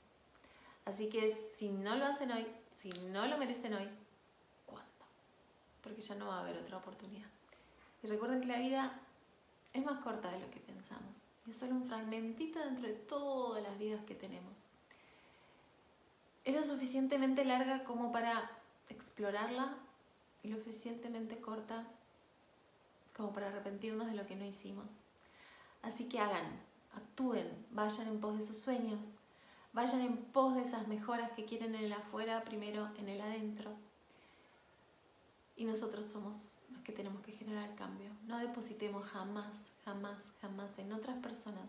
Así 0.85 1.09
que 1.09 1.37
si 1.55 1.69
no 1.69 1.97
lo 1.97 2.07
hacen 2.07 2.31
hoy, 2.31 2.47
si 2.77 2.91
no 3.11 3.27
lo 3.27 3.39
merecen 3.39 3.75
hoy, 3.75 3.89
¿cuándo? 4.65 5.05
Porque 5.83 6.01
ya 6.01 6.15
no 6.15 6.29
va 6.29 6.39
a 6.39 6.41
haber 6.43 6.59
otra 6.59 6.77
oportunidad. 6.77 7.29
Y 8.03 8.07
recuerden 8.07 8.41
que 8.41 8.47
la 8.47 8.59
vida 8.59 9.01
es 9.73 9.85
más 9.85 10.03
corta 10.03 10.31
de 10.31 10.39
lo 10.39 10.51
que 10.51 10.61
pensamos. 10.61 11.25
Es 11.49 11.57
solo 11.57 11.75
un 11.75 11.85
fragmentito 11.85 12.61
dentro 12.61 12.87
de 12.87 12.95
todas 12.95 13.63
las 13.63 13.77
vidas 13.79 14.05
que 14.05 14.15
tenemos. 14.15 14.55
Es 16.45 16.55
lo 16.55 16.65
suficientemente 16.65 17.45
larga 17.45 17.83
como 17.83 18.13
para 18.13 18.49
explorarla 18.89 19.75
y 20.47 20.49
lo 20.49 20.59
suficientemente 20.59 21.41
corta 21.41 21.85
como 23.17 23.33
para 23.33 23.49
arrepentirnos 23.49 24.07
de 24.07 24.15
lo 24.15 24.27
que 24.27 24.37
no 24.37 24.45
hicimos. 24.45 24.93
Así 25.83 26.09
que 26.09 26.21
hagan, 26.21 26.47
actúen, 26.95 27.49
vayan 27.73 28.07
en 28.07 28.21
pos 28.21 28.37
de 28.37 28.47
sus 28.47 28.59
sueños, 28.59 29.09
vayan 29.73 30.03
en 30.03 30.17
pos 30.17 30.55
de 30.55 30.63
esas 30.63 30.87
mejoras 30.87 31.33
que 31.33 31.45
quieren 31.45 31.75
en 31.75 31.87
el 31.87 31.93
afuera, 31.93 32.45
primero 32.45 32.89
en 32.97 33.09
el 33.09 33.21
adentro. 33.21 33.73
Y 35.57 35.65
nosotros 35.65 36.07
somos 36.07 36.53
los 36.71 36.83
que 36.83 36.93
tenemos 36.93 37.23
que 37.23 37.33
generar 37.33 37.69
el 37.69 37.75
cambio. 37.75 38.11
No 38.27 38.39
depositemos 38.39 39.05
jamás, 39.07 39.73
jamás, 39.85 40.33
jamás 40.41 40.79
en 40.79 40.93
otras 40.93 41.17
personas 41.19 41.69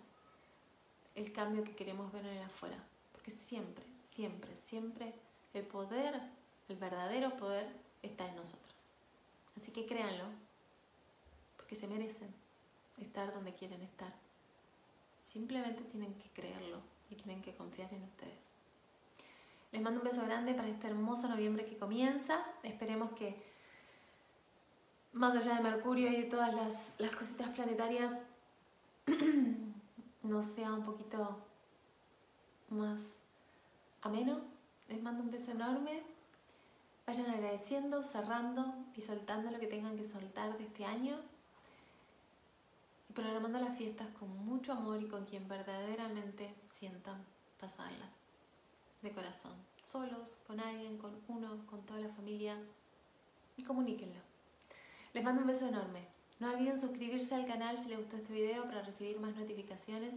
el 1.16 1.32
cambio 1.32 1.64
que 1.64 1.76
queremos 1.76 2.12
ver 2.12 2.28
en 2.28 2.38
el 2.38 2.44
afuera. 2.44 2.78
Porque 3.12 3.32
siempre, 3.32 3.86
siempre, 4.00 4.56
siempre 4.56 5.16
el 5.56 5.66
poder, 5.66 6.22
el 6.70 6.76
verdadero 6.76 7.36
poder 7.38 7.87
está 8.02 8.28
en 8.28 8.36
nosotros. 8.36 8.90
Así 9.58 9.72
que 9.72 9.86
créanlo, 9.86 10.26
porque 11.56 11.76
se 11.76 11.88
merecen 11.88 12.34
estar 12.98 13.34
donde 13.34 13.54
quieren 13.54 13.82
estar. 13.82 14.14
Simplemente 15.24 15.84
tienen 15.84 16.14
que 16.16 16.30
creerlo 16.30 16.82
y 17.10 17.16
tienen 17.16 17.42
que 17.42 17.56
confiar 17.56 17.94
en 17.94 18.04
ustedes. 18.04 18.58
Les 19.72 19.82
mando 19.82 20.00
un 20.00 20.08
beso 20.08 20.24
grande 20.24 20.54
para 20.54 20.70
este 20.70 20.88
hermoso 20.88 21.28
noviembre 21.28 21.66
que 21.66 21.78
comienza. 21.78 22.46
Esperemos 22.64 23.12
que 23.12 23.44
más 25.14 25.36
allá 25.36 25.56
de 25.56 25.62
Mercurio 25.62 26.10
y 26.10 26.16
de 26.16 26.24
todas 26.24 26.54
las, 26.54 27.12
cositas 27.16 27.50
planetarias, 27.50 28.14
nos 30.24 30.46
sea 30.46 30.74
un 30.74 30.86
poquito 30.86 31.46
más 32.70 33.02
ameno. 34.02 34.42
Les 34.88 35.02
mando 35.02 35.24
un 35.24 35.32
beso 35.32 35.52
enorme. 35.52 36.04
Vayan 37.08 37.30
agradeciendo, 37.30 38.04
cerrando 38.04 38.76
y 38.94 39.02
soltando 39.02 39.50
lo 39.50 39.62
que 39.62 39.68
tengan 39.68 39.96
que 39.96 40.04
soltar 40.04 40.58
de 40.58 40.66
este 40.66 40.84
año. 40.84 41.18
Y 43.10 43.14
programando 43.14 43.60
las 43.60 43.78
fiestas 43.78 44.10
con 44.20 44.28
mucho 44.46 44.74
amor 44.74 45.02
y 45.02 45.08
con 45.08 45.24
quien 45.24 45.48
verdaderamente 45.48 46.54
sientan 46.70 47.24
pasarlas. 47.62 48.10
De 49.02 49.14
corazón. 49.14 49.54
Solos, 49.86 50.38
con 50.48 50.60
alguien, 50.60 50.98
con 50.98 51.18
uno, 51.30 51.66
con 51.66 51.86
toda 51.86 52.02
la 52.02 52.10
familia. 52.10 52.58
Y 53.56 53.64
comuníquenlo. 53.64 54.20
Les 55.14 55.24
mando 55.24 55.44
un 55.44 55.48
beso 55.48 55.66
enorme. 55.66 56.06
No 56.42 56.52
olviden 56.52 56.78
suscribirse 56.78 57.36
al 57.36 57.48
canal 57.48 57.78
si 57.78 57.88
les 57.88 58.00
gustó 58.00 58.18
este 58.18 58.34
video 58.34 58.66
para 58.66 58.82
recibir 58.82 59.18
más 59.18 59.34
notificaciones 59.34 60.14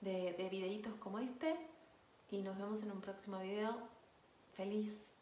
de, 0.00 0.32
de 0.32 0.48
videitos 0.48 0.94
como 0.96 1.20
este. 1.20 1.54
Y 2.32 2.38
nos 2.38 2.58
vemos 2.58 2.82
en 2.82 2.90
un 2.90 3.00
próximo 3.00 3.38
video. 3.38 3.78
Feliz 4.56 5.15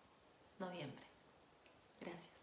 noviembre. 0.58 1.04
Gracias. 2.00 2.33